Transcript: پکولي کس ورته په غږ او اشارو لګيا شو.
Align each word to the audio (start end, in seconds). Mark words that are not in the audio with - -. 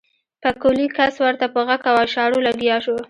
پکولي 0.41 0.87
کس 0.97 1.15
ورته 1.23 1.45
په 1.53 1.59
غږ 1.67 1.81
او 1.89 1.95
اشارو 2.05 2.37
لګيا 2.47 2.77
شو. 2.85 2.95